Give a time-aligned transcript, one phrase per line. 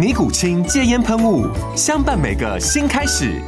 [0.00, 1.46] 尼古清戒烟喷雾，
[1.76, 3.38] 相伴每个新开始。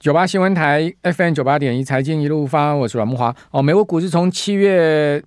[0.00, 3.36] 九八新闻台 FM 九八点一财经一路发，我是阮慕华。
[3.50, 5.22] 哦，美国股市从七月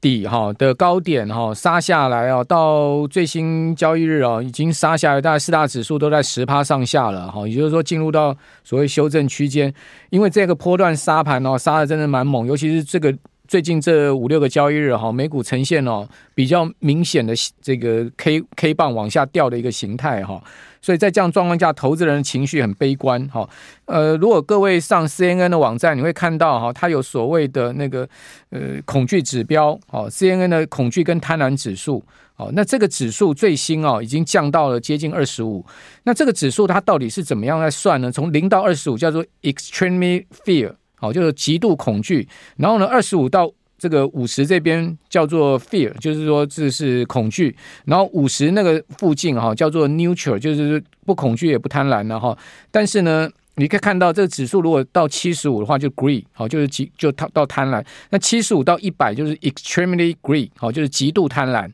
[0.00, 9.72] 底哈的高点哈杀下来哦，到最新交易日哦，已经杀下来，大概四大指数都在十趴上下了哈，也就是说进入到所谓修正区间。
[10.10, 13.16] 因为这个波段杀盘哦，杀的真的蛮猛，尤其是这个。
[13.46, 20.42] 最近这五六个交易日哈，美股呈现哦比较明显的这个 K K 棒往下掉的一个形态哈，
[20.80, 23.48] 所以在这样状况下，投资人的情绪很悲观哈。
[23.86, 28.08] 呃，如果各位上 CNN 的网站，你会看到哈，它有所谓的那个
[28.50, 32.04] 呃恐惧指标哦，CNN 的恐惧跟贪婪指数
[32.36, 35.64] 哦，那这个指数最新哦已经降到了接近二十五。
[36.04, 38.10] 那这个指数它到底是怎么样来算呢？
[38.10, 40.72] 从零到二十五叫做 extremely fear。
[40.96, 42.26] 好，就是极度恐惧。
[42.56, 47.54] 然后呢，二十五到这个五十这边叫做 fear，就是说这是恐惧。
[47.84, 52.36] 然后五十那个附近哈叫做 neutral，就是不恐惧也不贪婪了哈。
[52.70, 57.84] 但是呢，你可以看到这个指数如果到七十五的话就 greed，好，就是极就到贪婪。
[58.08, 61.70] 那七十五到一百就是 extremely greed，好，就是极度贪婪。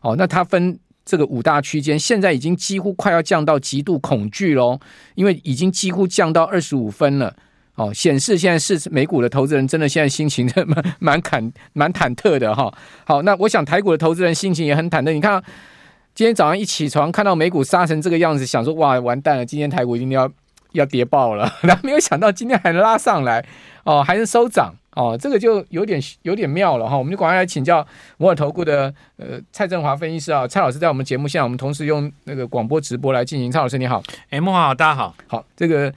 [0.00, 4.78] 好，那它分这个五大区间，现在已经几乎快要降到极度恐惧喽，
[5.14, 7.34] 因为已经几乎降到二十五分了。
[7.76, 12.72] 哦，显示现在是美股的投资人真的现在心情 蛮蛮坎蛮忐忑的哈。
[13.04, 15.12] 好，那我想台股的投资人心情也很忐忑。
[15.12, 15.42] 你看，
[16.14, 20.30] 今天早上一起床看到美股杀成这个样子，想说哇完蛋了，今天台股一定要
[20.72, 21.52] 要跌爆了。
[21.60, 23.44] 然后没有想到今天还能拉上来，
[23.84, 26.96] 哦，还能收涨，哦，这个就有点有点妙了哈。
[26.96, 27.86] 我们就赶快来请教
[28.16, 33.52] 摩尔投顾的呃蔡振华分析师啊，蔡老师在我们节目现在我们同时用那个广播直播来进行。
[33.52, 35.92] 蔡老师你好，哎，慕驊好，大家好，好这个。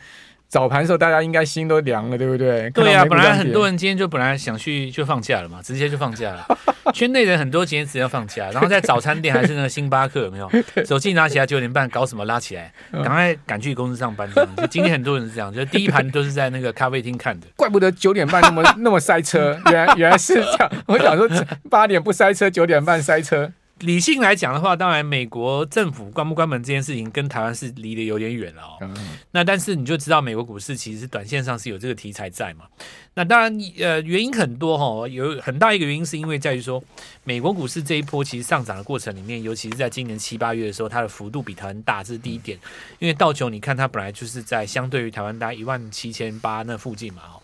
[0.49, 2.69] 早盘的时候，大家应该心都凉了，对不对？
[2.71, 6.43] 对呀、啊，本来很多人今天就本来想去就放假了嘛，直接就放假了。
[6.91, 10.49] 圈内人很多今天直接要放假， 然后在早餐店还是那个星巴克有没有？
[10.85, 14.55] 手机拿起来九点半搞什么拉起来，赶快赶去公司上班这样。
[14.57, 17.45] 就今天很多人是这样，就第一盘都是在那个咖啡厅看的。
[17.55, 20.71] 怪不得九点半那么那么塞车，原来原来是这样。
[20.87, 21.29] 我想说
[21.69, 23.51] 八点不塞车，九点半塞车。
[23.79, 28.77] 理性来讲的话，当然美国政府关不关门这件事情跟台湾是离得有点远了哦。
[28.81, 32.65] 嗯、那但是你就知道美国股市其实短线上是有这个题材在嘛。
[33.13, 36.81] 那当然呃原因很多哈、哦，有很大一个原因是因为在于说
[37.23, 42.57] 美国股市这一波其实上涨的过程里面，尤其是在今年七八月的时候，它的幅度比台湾大，这是第一点。
[42.99, 47.41] 因为道琼你看它本来就是在相对于台湾大概一万七千八那附近嘛哈，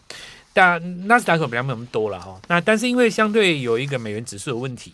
[0.54, 2.40] 但纳斯达克比较没有那么多了哈。
[2.48, 4.92] 那但是因为相对有一个美元指数的问题。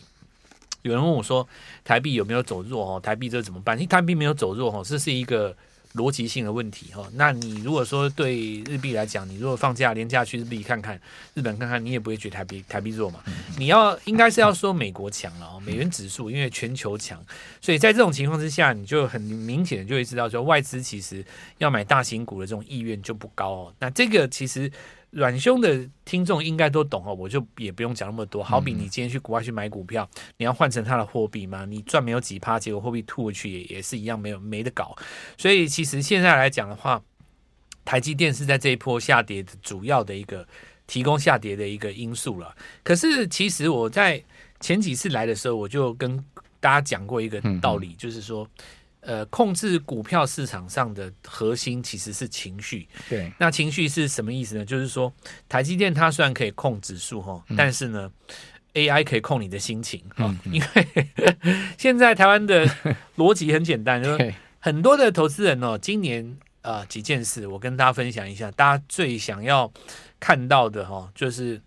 [0.84, 1.48] 有人问我说
[1.84, 2.96] ：“台币有没有走弱？
[2.96, 3.78] 哦，台币这怎么办？
[3.78, 5.56] 因为台币没有走弱，哦，这是一个
[5.96, 7.08] 逻辑性的问题，哈。
[7.14, 11.00] 那你如果说对日币来讲，你如果放假连假去日币看看，
[11.34, 13.20] 日本看看，你也不会觉得台币台币弱嘛。
[13.58, 17.24] 你要应该是要说美国强了，哦，美元指数因为全球强，
[17.62, 21.24] 所以在这种情况之下，你就很明显的就会知道说，外资其实
[21.58, 23.74] 要买大型股的这种意愿就不高哦。
[23.80, 24.72] 那这个其实。”
[25.12, 28.44] 软胸的听众应该都懂哦，我就也不用讲那么多。
[28.44, 31.66] 好比你今天去国外去买股票，你要换成它的货币吗？
[31.66, 34.96] 你赚没有几趴，结果货币吐回去也也是一样没有没得搞。
[35.38, 37.02] 所以其实现在来讲的话，
[37.84, 40.48] 台积电是在这一波下跌的主要的一个
[40.88, 42.56] 提供下跌的一个因素了。
[42.84, 44.24] 可是其实我在
[44.60, 46.18] 前几次来的时候，我就跟
[46.60, 48.48] 大家讲过一个道理，就是说。
[49.02, 52.88] 呃，控制股票市场上的核心其实是情绪。
[53.10, 54.64] 对，那情绪是什么意思呢？
[54.66, 55.12] 就是说，
[55.50, 58.12] 台积电它虽然可以控指数但是呢
[58.76, 60.26] ，AI 可以控你的心情哈。
[60.26, 60.88] 嗯嗯、因为
[61.80, 62.68] 现在台湾的
[63.18, 69.72] 逻辑很简单，就是很多的投资人哦，今年啊、呃、几件事，我跟大家分享一下，大家最想要
[70.20, 71.60] 看到的哈，就是。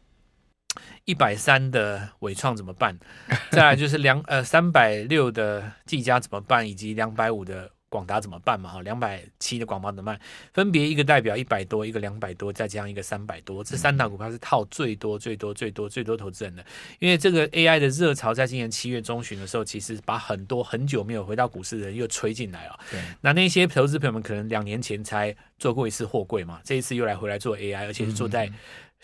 [1.04, 2.98] 一百三的伟创怎么办？
[3.52, 6.68] 再来就是两呃三百六的技嘉怎么办？
[6.68, 8.70] 以及两百五的广达怎么办嘛？
[8.70, 10.18] 哈，两百七的广达怎么办？
[10.52, 16.64] 分别一个代表一百多，一个两百多，再加上一个三百多，这三档股票是套最多最多最多最多投资人的。
[16.98, 22.80] 因为这个 AI 的热潮在今年七月中旬的时候，其实把很多很久没有回到股市的人又吹进来了。
[22.90, 28.50] 对，那那些投资朋友们可能两年前才做过一次货柜嘛，这一次又来回来做 AI，而且是做在。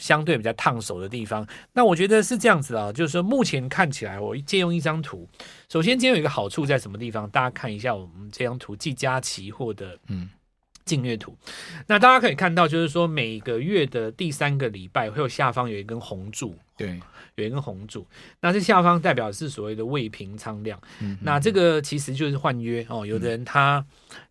[0.01, 5.29] 相对比较烫手的地方，那我觉得是这样子啊，就是说目前看起来，我借用一张图，
[5.69, 7.31] 首先今天有一个好处在什么地方？
[7.31, 10.29] 大家看一下我们这张图，季佳期货的嗯。
[10.87, 11.37] 净月图，
[11.87, 16.57] 那大家可以看到，就是说每个月的第三个礼拜会有下方有一根红柱，
[16.87, 17.01] 对，
[17.37, 18.07] 有一根红柱，
[18.41, 23.85] 那这下方代表是所谓的未平仓量，嗯，那这个其实就是换约哦，有的人他。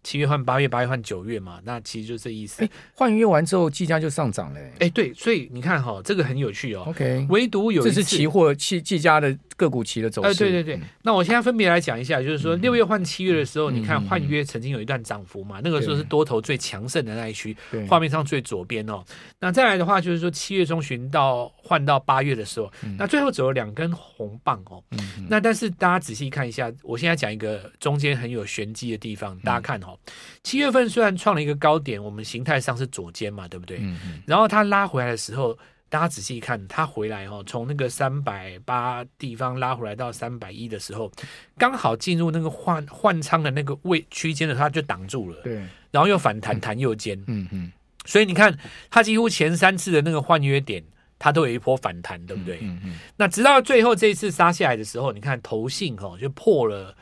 [0.03, 2.67] 七月换八月，八月换九月嘛，那其实就这意思。
[2.93, 4.59] 换约完之后，计价就上涨了。
[4.79, 6.83] 哎，对，所以你看哈、哦，这个很有趣哦。
[6.87, 10.29] OK，唯独有一次这是期货期计价的个股期的走势。
[10.29, 10.77] 哎，对对对。
[10.77, 17.55] 嗯、那我现在分别来讲一下，就是说六月换七月的时候，嗯、你看换约曾经有一段涨幅嘛，嗯、那个时候是多头最强盛的那一区，
[17.89, 19.03] 画面上最左边哦。
[19.37, 24.81] 那再来的话，就是说七月中旬到换到八月的时候，嗯、那最后走了两根红棒哦。
[25.27, 29.97] 那但是大家仔细看一下，我现在讲一个中间很有玄机的地方，大家看哦。
[30.43, 33.81] 七月份虽然创了一个高点，我们形态上是左肩嘛，对不对？
[34.25, 35.57] 然后它拉回来的时候，
[35.89, 41.11] 大家仔细看，它回来哦，从那个三百八地方拉回来到三百一的时候，
[41.57, 45.41] 刚好进入那个换换仓的那个位区间的时候，它就挡住了。
[45.43, 45.55] 对。
[45.91, 47.19] 然后又反弹弹右肩。
[47.27, 47.71] 嗯嗯。
[48.05, 48.57] 所以你看，
[48.89, 50.83] 它几乎前三次的那个换约点，
[51.17, 52.59] 它都有一波反弹，对不对？
[52.61, 52.99] 嗯嗯。
[53.17, 56.95] 那直到最后这一次杀下来的时候，你看投信哦就破了。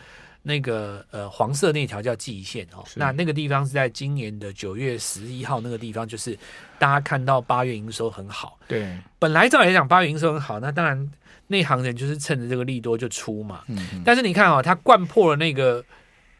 [0.47, 6.35] 那个呃黄色那条叫季线哦，那那个地方是在今年的九月十一号那个地方，就是
[6.79, 8.57] 大家看到八月营收很好。
[8.67, 11.11] 对，本来照理来讲八月营收很好，那当然
[11.47, 13.61] 内行人就是趁着这个利多就出嘛。
[14.05, 15.83] 但是你看哦，它灌破了那个。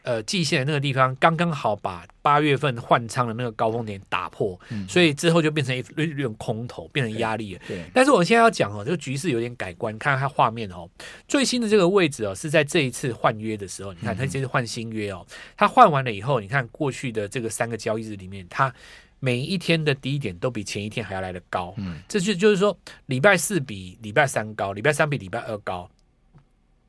[0.07, 7.61] 呃，季线的那个地方刚刚好把八月份换仓的那个高峰点打破，嗯、所以之后就变成一一种空头，变成压力了。
[7.67, 10.89] 对，但是我现在要讲哦，这个局势有点改观，看看它画面哦，
[11.27, 15.27] 最新的这个位置哦，是在这一次换约的时候，你看它这次换新约哦，
[15.57, 18.73] 它换完了以后，你看过去的这个三个交易日里面，它
[19.19, 22.77] 每一天的低点都比前一天还要来得高，嗯，这就就是说
[23.07, 25.89] 礼拜四比礼拜三高，礼拜三比礼拜二高。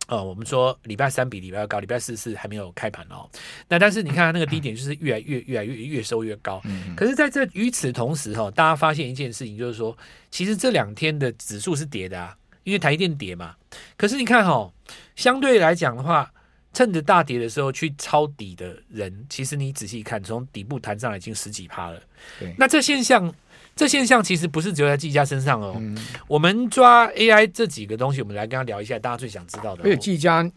[0.08, 3.28] 呃，我们说礼拜三比礼拜二高，礼拜四是还没有开盘哦。
[3.68, 6.62] 那但是你看它那个低点就是越来越越来越越收越高。
[6.64, 9.96] 嗯、可是在这与此同时哈、哦，大家发现一件事情，就是说，
[10.30, 12.34] 其实这两天的指数是跌的啊，
[12.64, 13.54] 因为台积电跌嘛。
[13.98, 14.72] 可是你看哈、哦，
[15.14, 16.32] 相对来讲的话，
[16.72, 22.00] 趁着大跌的时候去抄底的人，其实你仔细看，从底部弹上来已经十几趴了。
[22.40, 23.32] 对，那这现象。
[23.78, 25.76] 这现象其实不是只有在技嘉身上哦。
[25.78, 25.96] 嗯、
[26.26, 29.84] 我们抓 AI 这几个东西，我们来跟他聊一下，大家最想知道的。
[29.84, 30.50] 而且技嘉。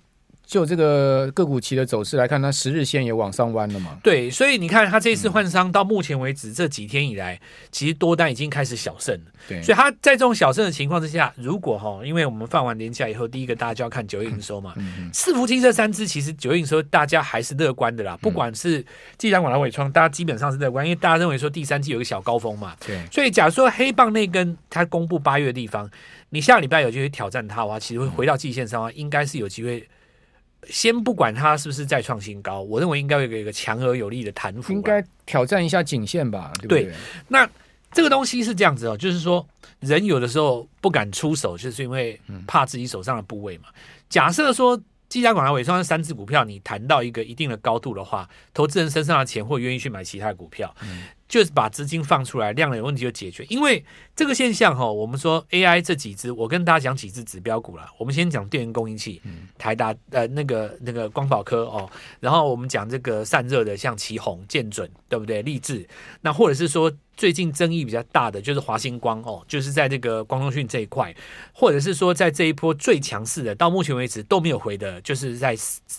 [0.51, 3.97] 就这个个股期的走势来看，它十日线也往上弯了嘛？
[4.03, 7.39] 对，所以你看它这一次换商到目前为止、嗯、这几天以来，
[7.71, 9.31] 其实多单已经开始小胜了。
[9.47, 14.73] 对，所以它在这种小胜的情况之下，如果哈，因为我们放完年假以后，第一个大家就要看九月营收嘛。
[14.75, 15.11] 嗯嗯。
[15.13, 18.85] 伺服器这三支其实九月营收大家还是乐观的啦，不管是
[19.17, 22.75] 既然、广达、纬创，大家基本上是乐观，因为大家认为说第三季有一个小高峰嘛。
[22.85, 22.99] 对。
[23.09, 25.89] 所以假如说黑棒那根它公布八月的地方，
[26.31, 29.87] 你下礼拜有机会挑战它的话，其实会回到季线上的话，应该是有机会。
[30.67, 36.83] 先不管它是不是再创新高，我认为应该有一个强而有力的弹幅，应该挑战一下颈线吧，对不对？
[36.83, 36.93] 对，
[37.27, 37.49] 那
[37.91, 39.45] 这个东西是这样子哦，就是说
[39.79, 43.65] 人有的时候不敢出手，就是因为怕自己手上的部位嘛。
[43.69, 44.81] 嗯、假设说。
[45.11, 53.45] 技嘉、广达、伟创这三只股票，你谈到一个一定的高度的话，投资人身上的钱会愿意去买其他的股票，嗯、就是把资金放出来，量的有问题就解决。
[53.47, 53.81] 因为
[54.13, 57.89] 这个现象哈，我们说 AI 这几只，我跟大家讲几只指标股了。
[57.97, 65.41] 我们先讲电源供应器，嗯、台达呃那个那个光宝科哦，然后我们讲这个散热的，像奇宏、建准，对不对？
[65.41, 65.87] 立志，
[66.19, 66.91] 那或者是说。
[67.15, 71.15] 最近争议比较大的就是华星光哦，就是在这个光通讯这一块，
[71.53, 75.55] 或者是说在这一波最强势的，到目前为止都没有回的，就是在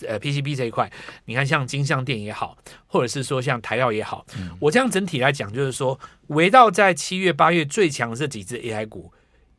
[0.07, 0.91] 呃 PCB 这一块。
[1.25, 4.25] 你看像金像电也好，或者是说像台耀也好，
[4.59, 9.11] 我这样整体来讲，就是说围绕在七月八月最强这几只 AI 股。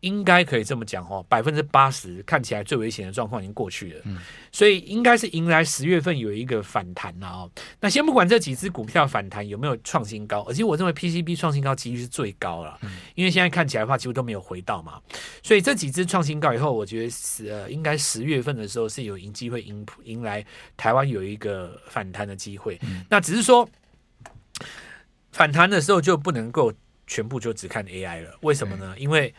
[0.05, 4.19] 应该可以这么讲哦，百分之八十看起来最危险的状况已经过去了，嗯，
[4.53, 7.51] 所以应该是迎来十月份有一个反弹了哦。
[7.81, 15.01] 那先不管这几只股票反弹有没有创新高，而且我认为 PCB 创新高几率是最高了，嗯，因为现在看起来的话几乎都没有回到嘛，
[15.43, 20.45] 所以这几只创新高以后，我觉得是呃应该十月份的时候是有迎机会迎迎来
[20.77, 23.67] 台湾有一个反弹的机会，嗯，那只是说
[25.33, 26.73] 反弹的时候就不能够
[27.07, 28.95] 全部就只看 AI 了，为什么呢？
[28.99, 29.35] 因为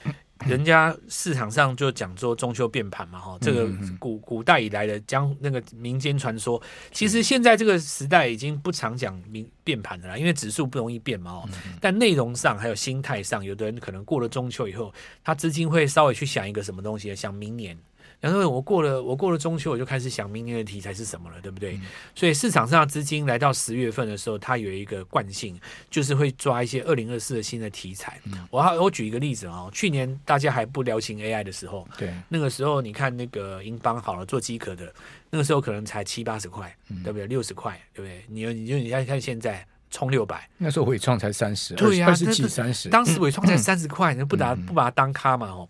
[0.45, 6.61] 人家市场上就讲说中秋变盘嘛，哈，这个古古代以来的将那个民间传说，
[6.91, 11.49] 其实现在这个时代已经不常讲明变盘的啦，因为指数不容易变嘛，哦，
[11.79, 17.77] 但内容上还有心态上，有的人可能过了中秋以后，他资金会稍微去想一个什么东西，想明年。
[18.25, 21.75] 然后我过了，我过了中秋，我就开始想明年的题材是什么了，对不对？
[21.75, 21.81] 嗯、
[22.15, 25.55] 所以市场上的资金来到十月份的时候，它有一个惯性，
[25.91, 28.19] 就是会抓一些二零二四的新的题材。
[28.23, 34.91] 嗯、我我举一个例子啊，去年大家还不流行 AI 的时候，对，那个时候你看那个英邦好了做机壳的，
[35.29, 37.27] 那个时候可能才七八十块，嗯、对不对？
[37.27, 38.25] 六十块，对不对？
[38.27, 39.63] 你你就你看看现在。
[39.95, 42.89] 冲六百，那时候伟创才三十，对呀，二十几三十。
[42.89, 45.47] 当时伟创才三十块，你不打不把它当咖嘛？
[45.47, 45.69] 哦，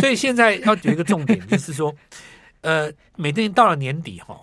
[0.00, 1.94] 所以现在要有一个重点， 就是说，
[2.62, 4.40] 呃，每年到了年底哈。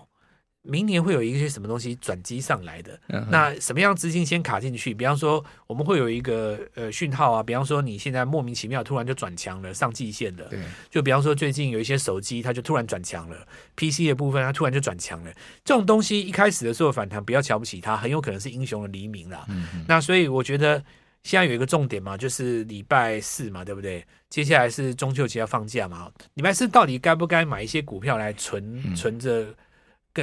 [0.66, 2.98] 明年会有一些什么东西转机上来的？
[3.08, 4.94] 嗯、那什么样资金先卡进去？
[4.94, 10.44] 比方说，我们会有一个呃讯号啊，比方说你现在莫名其妙突然就转强了，上季线了。
[10.48, 10.58] 对
[10.90, 15.30] 就比方说最近有一些手机，它就突然转强了，PC 的部分它突然就转强了。
[15.62, 19.44] 这种东西一开始的时候反弹，不要瞧不起它，很有可能是英雄的黎明啦。
[19.50, 20.82] 嗯、那所以我觉得
[21.24, 24.02] 现在有一个重点嘛，就是礼拜四嘛，对不对？
[24.30, 29.54] 接下来是中秋节要放假嘛，礼拜四到底该不该买一些股票来存、嗯、存着？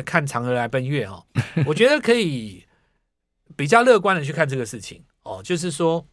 [0.04, 1.26] 看嫦娥来奔月哈，
[1.66, 2.64] 我觉得可以
[3.56, 6.06] 比较乐观的去看这个事情哦，就是说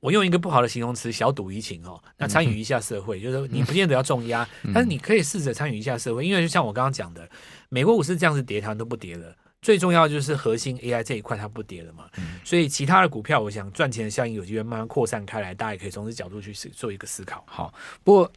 [0.00, 7.28] 我用一个不好的形容词“小赌怡情”哦，那参与一下社会，就是说你不见得要重压，但是你可以试着参与一下社会，因为就像我刚刚讲的，
[7.70, 12.04] 美国股市这样子跌，它都不跌了，最重要就是核心 AI 这一块它不跌了嘛，
[12.44, 17.44] 所以其他的股票，我想赚钱的效应有机会慢慢扩散开来，大家也可以从这角度去做一个思考。
[17.48, 17.74] 好，
[18.04, 18.32] 不过。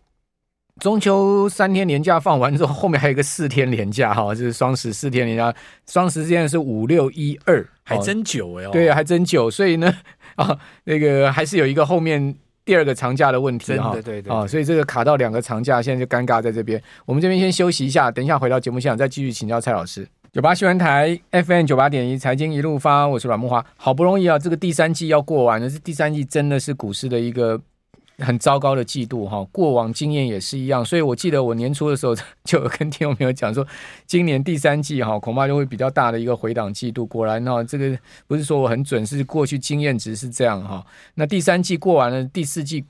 [0.79, 5.53] 中秋三天年假放完之后，后面还有一个四天年假哈，就是双十四天年假。
[5.87, 8.69] 双十现在是五六一二，还真久哎、哦。
[8.71, 9.51] 对，还真久。
[9.51, 9.93] 所以呢，
[10.35, 13.91] 啊，那个还是有一个后面第二个长假的问题哈。
[13.93, 14.33] 对对对。
[14.33, 16.81] 啊，所以这个卡到两个长假，现在就尴尬在这边。
[17.05, 20.07] 我们这边先休息一下，等一下回到节目现场再继续请教蔡老师。
[20.31, 23.63] 九八新闻台 FM 九八点一财经一路发，我是阮木华。
[23.77, 27.61] 好不容易啊，这个第三季要过完了，这第三季真的是股市的一个。
[28.19, 32.15] 很糟糕的季度哈，过往经验也是一样，所以我记得我年初的时候
[32.45, 33.65] 就有跟听众朋友讲说，
[34.05, 37.05] 今年第三季哈恐怕就会比较大的一个回档季度。
[37.05, 40.85] 果然呢，这个不是说我很准，是过去经验值是这样哈。
[41.15, 42.85] 那第三季过完了，第四季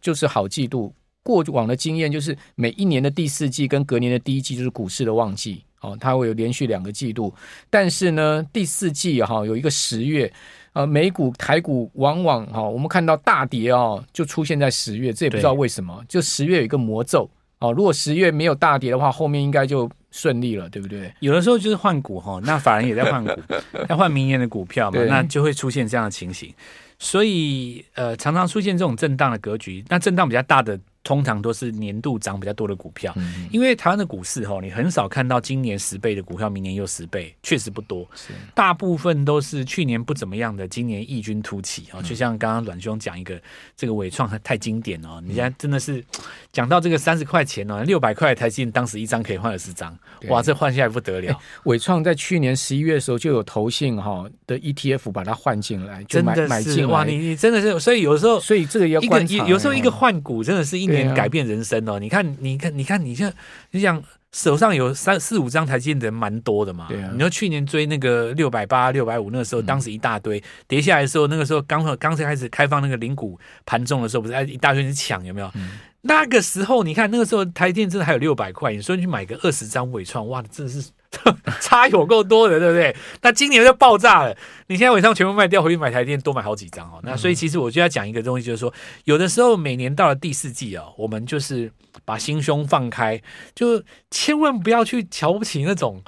[0.00, 0.94] 就是好季度。
[1.24, 7.34] 过往的经验就是每一年的第四季跟隔年的第一季就是股市的旺季哦，它会有连续两个季度。
[7.68, 10.32] 但是呢，第四季哈有一个十月。
[10.78, 16.00] 呃，美股、台股往往哈、哦，我们看到大跌哦，就出现在十月，这也不知道为什么。
[16.08, 21.12] 就十月有一个魔咒哦，如果十月没有大跌的话，后面应该就顺利了，对不对？
[21.18, 23.32] 有的时候就是换股哈、哦，那法人也在换股，
[23.90, 26.54] 要换明年的股票嘛，那就会出现这样的情形。
[27.00, 30.78] 所以呃，常常出现这种震荡的格局，那震荡比较大的。
[31.08, 38.06] 通常都是年度涨比较多的股票，嗯、因为台湾的股市哈，你很少看到今年十倍的股票，明年又十倍，确实不多。
[38.54, 41.96] 大部分都是去年不怎么样的，今年异军突起啊！
[41.96, 43.40] 嗯、就像刚刚阮兄讲一个，
[43.74, 46.04] 这个伟创太经典哦，你现在真的是
[46.52, 49.98] 讲到这个三十块钱哦，六百块台积电当时一张可以换二十张，
[50.28, 51.34] 哇，这换下来不得了。
[51.64, 60.97] 纬创在去年十一月的时候就有投信哈的 ETF 把它换进来，就买真的是买进哇，你你真的是，所以有时候，所以这个要观察，有时候一个换股真的是一年。
[61.14, 61.98] 改变人生哦！
[61.98, 63.32] 你看，你看，你看，你像
[63.70, 64.02] 你想
[64.32, 66.86] 手上有三四五张台积电的人蛮多的嘛。
[66.88, 67.10] 对啊。
[67.12, 75.50] 你说去年追那个六百八、六百五，那个时候当时一大堆跌下来的时候，那个时候刚刚才开始开放那个零股盘中的时候，不是一大堆人抢有没有？
[75.54, 80.90] 嗯、那个时候你看那个时候台积电真的还有六百块，你说你去买个二十张纬创，哇，真的是。
[81.60, 82.94] 差有够多的，对不对？
[83.22, 84.36] 那今年就爆炸了。
[84.66, 87.00] 你现在尾上全部卖掉，回去买台电，多买好几张哦。
[87.02, 88.72] 那所以其实我就要讲一个东西，就是说，
[89.04, 91.72] 有的时候每年到了第四季哦，我们就是
[92.04, 93.20] 把心胸放开，
[93.54, 96.02] 就千万不要去瞧不起那种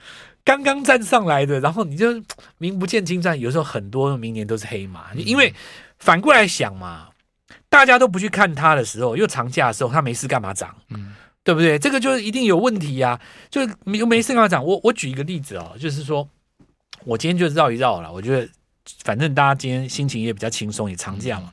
[0.44, 2.22] 刚刚站上来的，然后你就
[2.58, 3.38] 名不见经传。
[3.38, 5.54] 有时候很多明年都是黑马，因为
[5.98, 7.08] 反过来想嘛，
[7.70, 10.76] 大家都不去看它的时候，又长假的时候，它没事干嘛涨？
[10.90, 11.14] 嗯。
[11.42, 11.78] 对不对？
[11.78, 13.20] 这个就是一定有问题呀、啊！
[13.50, 14.64] 就没没事跟他讲。
[14.64, 16.28] 我我举一个例子哦，就是说，
[17.04, 18.12] 我今天就绕一绕了。
[18.12, 18.48] 我觉得，
[19.04, 21.50] 反正大家今天心情也比较轻松，也长假嘛。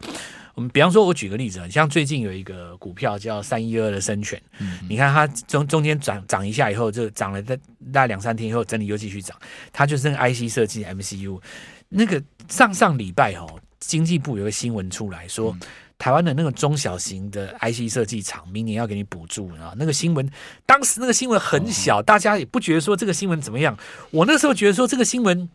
[0.55, 7.55] 我们比方说，我举个例子啊，像最近有一个股票叫三一二的生全，嗯、你看它中中间涨涨一下以后，就涨了大
[7.93, 9.37] 大概两三天以后，整理又继续涨。
[9.71, 11.39] 它就是那个 IC 设计 MCU，
[11.89, 13.47] 那个上上礼拜哦，
[13.79, 15.55] 经济部有个新闻出来说。
[15.61, 15.67] 嗯
[15.97, 19.73] 台湾的那个中小型的 IC 设计厂，明年要给你补助啊！
[19.77, 20.29] 那个新闻，
[20.65, 23.77] 当时那个新闻很小，大家也不觉得说这个新闻怎么样。
[24.11, 25.49] 我那时候觉得说这个新闻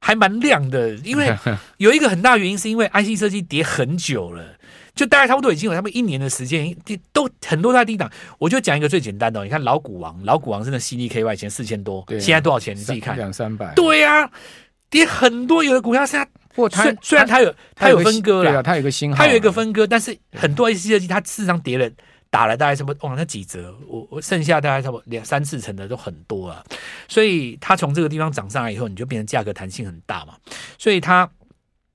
[0.00, 1.34] 还蛮亮的，因为
[1.78, 4.56] 有一个很大原因是因为 IC 设计跌很久了。
[4.94, 6.72] 就大概差不多已经有他们一年的时间，
[7.12, 8.08] 都很多在低档。
[8.38, 12.76] 我就讲一个最简单的，你看老股王，老股王真的 CDKY 前四千多，啊、现在多少钱？
[12.76, 13.74] 你自己看，两三百。
[13.74, 14.30] 对呀、啊，
[14.88, 21.90] 跌很多，有的股票现在，或它虽然它有它有分割了，它有一个新号，它有一个分割，但是很多 A C 设计它事实上跌了。
[22.30, 22.92] 打了大概什么？
[23.02, 23.72] 哇，那几折？
[23.86, 26.64] 我我剩下大概差不多两三四成的都很多啊，
[27.06, 30.34] 所以它从这个地方涨上来以后，你就变成价格弹性很大嘛。
[30.76, 31.30] 所以它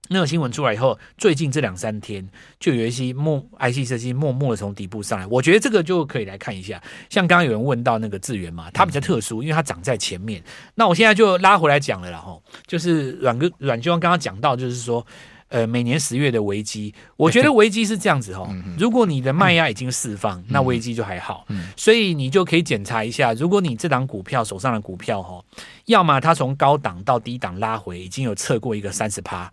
[0.10, 2.28] 那个新闻出来以后，最近这两三天
[2.60, 6.82] 就有一些默 IC 设计默默的从底部上来，我觉得这个就可以来看一下。
[7.10, 10.44] 像刚刚有人问到那个智原嘛，它比较特殊，因为它涨在前面。
[10.76, 15.06] 那我现在就拉回来讲了啦，吼，就是阮哥阮军刚刚讲到，就是说。
[15.52, 18.48] 呃，每年十月的危机，我觉得危机是这样子哈。
[18.78, 21.44] 如果你的卖压已经释放，那危机就还好。
[21.76, 25.44] 所以你就可以检查一下，如果你这档股票手上的股票哈，
[25.86, 29.52] 要么它从高档到低档拉回，已经有测过一个三十趴，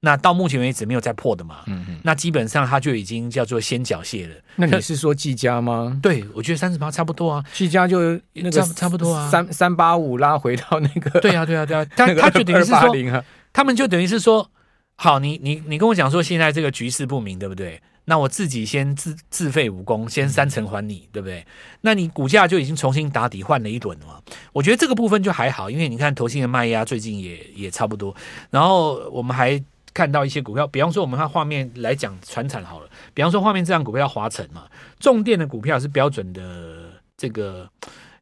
[0.00, 1.64] 那到目前为止没有再破的嘛。
[2.02, 4.34] 那基本上它就已经叫做先缴械了。
[4.56, 5.98] 那你是说技嘉吗？
[6.02, 7.44] 对，我觉得三十八差不多啊。
[7.52, 11.20] 技嘉就那个差不多啊，三三八五拉回到那个。
[11.20, 11.84] 对啊，对啊，对啊。
[11.96, 14.50] 他他就等于是说，他们就等于是说。
[14.98, 17.82] 好，你你你跟我讲说现在这个局势不明，对不对？
[18.06, 21.44] 那我自己先自自废武功，先三成还你，对不对？
[21.82, 24.22] 那你股价就已经重新打底换了一轮了嘛。
[24.54, 28.16] 我觉得这个部分就还好，因为你看投信的卖压最近也也差不多。
[28.48, 29.62] 然后我们还
[29.96, 34.66] 看到一些股票，比方说我们看画面来讲传产好了，比方说画面这张股票华晨嘛，
[35.00, 37.66] 重电的股票是标准的这个，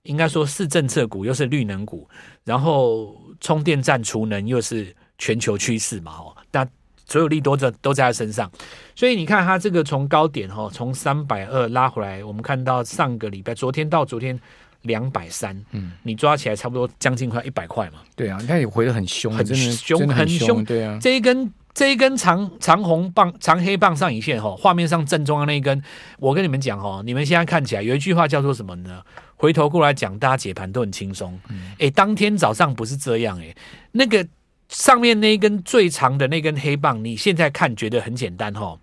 [0.05, 2.09] 应该说是政策股，又是绿能股，
[2.45, 4.95] 然后充电站储能又是。
[5.17, 6.67] 全球趋势嘛，哦，那
[7.07, 8.51] 所有利多都都在他身上，
[8.97, 14.39] 所以你看它这个从高点哈，从三百二拉回来，我们看到上个礼拜，昨天到昨天
[14.83, 25.83] 两百三，嗯，你抓起来差不多将近快一百块嘛，对啊，你看也回得很凶，很凶，很凶，对啊，这一根这一根长长红棒、长黑棒上影线哈，画面上正中央那一根，
[26.19, 29.03] 我跟你们讲哦，你们现在看起来有一句话叫做什么呢？
[29.37, 31.39] 回头过来讲，大家解盘都很轻松，
[31.79, 33.55] 哎、嗯，当天早上不是这样哎，
[33.93, 34.27] 那个。
[34.71, 38.77] 上面那一根最长的那根黑棒，你现在看觉得很简单哈。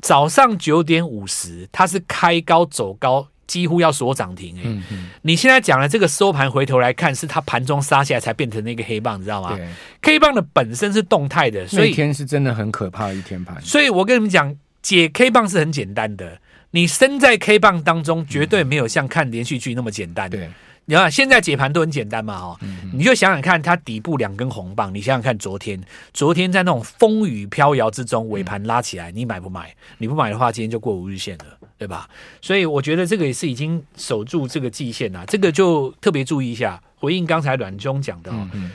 [0.00, 4.62] 早上九点五十，它是开高走高，几乎要锁涨停哎。
[4.64, 5.08] 嗯嗯。
[5.22, 9.56] 你现在讲的这个收盘回头来看，是它盘中杀下来才变成那个黑棒，你知道吗？
[9.56, 9.66] 对。
[10.02, 13.60] K 棒的本身是动态的，所以那天是真的很可怕的一天盘。
[13.60, 20.30] 所以我跟你们讲，解 K 棒是很简单的，你身在 K 棒当中，绝对没有像看连续剧那么简单。
[20.30, 20.50] 对。
[20.88, 22.58] 你看，现在解盘都很简单嘛，哦，
[22.92, 25.82] 你就想想看，它底部两根红棒，你想想看，昨天，
[26.14, 29.74] 昨天在那种风雨飘摇之中，尾盘拉起来，你买不买？
[29.98, 31.44] 你不买的话，今天就过五日线了，
[31.76, 32.08] 对吧？
[32.40, 36.80] 所以我觉得这个也是已经守住这个季线了，这个就特别注意一下。
[36.98, 38.32] 回应刚才阮中讲的，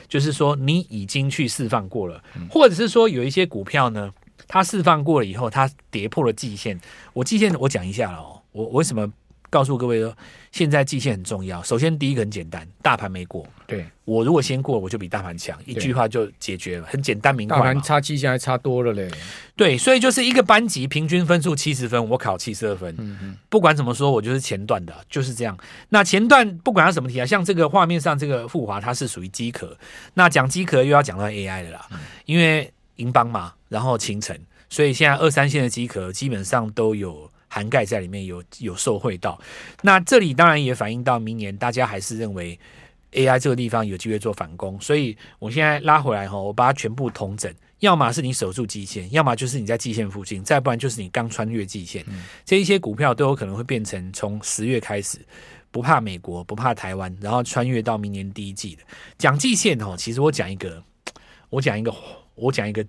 [0.09, 4.11] 就是说你已经去释放过了，或者是说有一些股票呢，
[4.49, 6.77] 它释放过了以后，它跌破了季线。
[7.13, 9.09] 我季线我讲一下了哦，我为什么？
[9.51, 10.15] 告诉各位说，
[10.51, 11.61] 现在季线很重要。
[11.61, 13.45] 首先，第一个很简单，大盘没过。
[13.67, 17.57] 对，我如果先过，我就比大盘强，一句话就解决了，很简单明快。
[17.57, 19.11] 大盘差季线还差多了嘞。
[19.55, 22.95] 对，所以就是一个班级平均分数七十分，我考七十二分。
[22.97, 23.37] 嗯嗯。
[23.49, 25.57] 不管怎么说，我就是前段的，就是这样。
[25.89, 29.77] 那前段不管它什么题啊，像这个画面上这个富华，它是属于机壳。
[30.13, 37.30] 那讲机壳又要讲到 AI 的啦，嗯、因为银邦嘛，然后清晨，所以现在二三线的机壳基本上都有。
[37.53, 39.37] 涵盖在里面有有受惠到，
[39.81, 42.57] 那这里当然也反映到明年，大家还是认为
[43.11, 52.05] AI 这个地方有机会做反攻，所以我现在拉回来哈，我把它全部统整，要么是你守住季线，要么就是你在季线附近，再不然就是你刚穿越季线，
[52.45, 55.19] 这一些股票都有可能会变成从十月开始
[55.71, 58.83] 不怕美国不怕台湾，然后穿越到明年第一季的。
[59.17, 60.81] 讲季线哦，其实我讲一个，
[61.49, 61.93] 我讲一个，
[62.35, 62.85] 我讲一个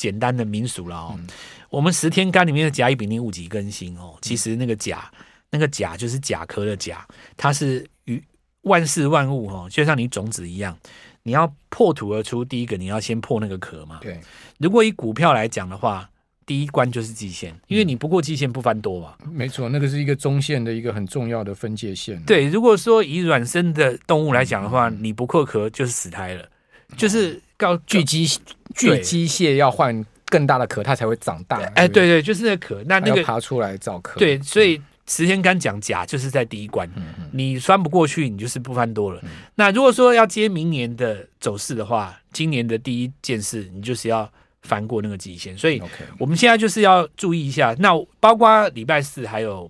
[0.00, 1.20] 简单的民俗了哦。
[1.68, 5.10] 我们十天干里面的甲乙丙丁戊己庚辛哦，其实那个甲，
[5.50, 8.22] 那个甲就是甲壳的甲，它是与
[8.62, 10.74] 万事万物哦，就像你种子一样，
[11.22, 13.98] 你要破土而出，第一个你要先破那个壳嘛。
[14.00, 14.18] 对，
[14.58, 16.08] 如果以股票来讲的话，
[16.46, 19.14] 第一关就是季线，因为你不过季线不翻多嘛。
[19.30, 22.20] 没错，那个是一个中线的一个很重要的分界线。
[22.24, 26.48] 对，如果说以软生的动物来讲的话，你不破壳就是死胎了，
[26.96, 28.26] 就是告巨机
[28.74, 30.04] 巨机械要换。
[30.30, 31.56] 更大的壳，它才会长大。
[31.74, 34.16] 哎，对对，就是那壳，那那个爬出来找壳。
[34.20, 36.88] 对，所以十天刚讲甲就是在第一关，
[37.32, 39.20] 你翻不过去，你就是不翻多了。
[39.56, 44.30] 那如果说要接明年的走势的话，今年的第一件事，你就是要
[44.62, 45.58] 翻过那个极限。
[45.58, 45.82] 所以
[46.16, 47.74] 我们现在就是要注意一下。
[47.80, 49.68] 那包括礼拜四还有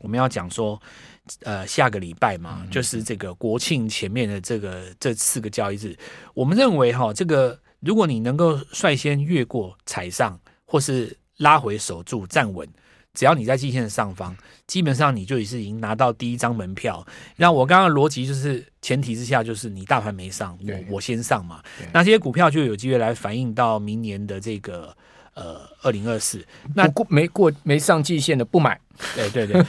[0.00, 0.82] 我们要讲说，
[1.42, 5.96] 呃，下个礼拜嘛，就是这个国庆前面的这个这四个交易日，
[6.34, 7.58] 我们认为哈，这个。
[7.82, 12.68] 如果你能够率先越过踩上，或是拉回守住站稳。
[13.14, 17.02] 只要你在季线的上方，基本上你就已是已经拿到第一张门票。
[17.36, 21.62] 那我刚刚的逻辑就是前提之下，就是你大盘没上，我我先上嘛。
[21.90, 24.94] 那这些股票就有机会来反映到明年的这个
[25.40, 26.46] 呃二零二四。
[26.76, 28.78] 那过没过没上季线的不买。
[29.16, 29.64] 对对对。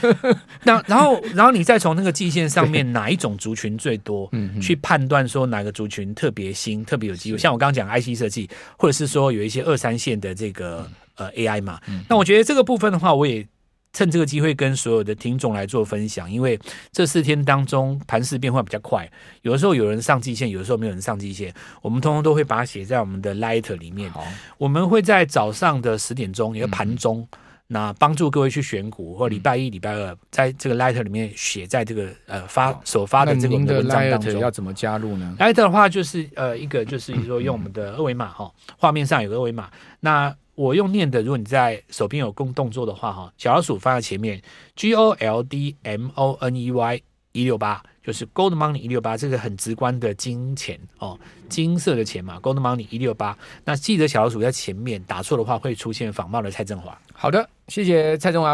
[0.64, 4.30] 那然后然后你再从那个季线上面哪一种族群最多，
[4.62, 7.38] 去判断说哪个族群特别新、特别有机会。
[7.38, 10.88] 像我刚刚讲 IC 设计，或者是说有一些二三线的这个。
[11.16, 13.46] 呃，AI 嘛，那我觉得这个部分的话，我也
[13.94, 16.58] 趁这个机会跟所有的听众来做分享，因为
[16.92, 19.10] 这四天当中盘势变化比较快，
[19.42, 24.12] 有的时候有人上季线，有的时候没有人上季线，我们通通都会把它写在我们的 Light 里面。
[24.58, 34.40] 我们会在早上的十点钟，也就盘中，嗯、那帮助各位去选股，或礼拜一、礼拜二，在这个 Light 里面写在这个呃发首发的这个文章当中。
[34.40, 40.34] 要怎么加入呢？Light 的话就是呃一个就是说用我们的二维码哈，画面上有个二维码，那。
[40.62, 44.40] 我用念的，如果你在手边有动动作的话，哈，小老鼠放在前面
[44.76, 51.20] ，G O L D M O N E Y 一六八，就是 Gold Money 一六八，这个很直观的金钱哦，
[51.50, 53.36] 金色的钱嘛，Gold Money 一六八。
[53.66, 56.96] 那记得小老鼠在前面，打错的话会出现仿冒的蔡振华。
[57.12, 58.50] 好的，谢谢蔡振华。